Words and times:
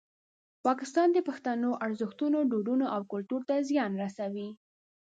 پاکستان 0.65 1.07
د 1.13 1.19
پښتنو 1.27 1.69
ارزښتونه، 1.85 2.39
دودونه 2.51 2.85
او 2.95 3.01
کلتور 3.13 3.41
ته 3.49 3.55
زیان 3.69 3.91
رسوي. 4.03 4.49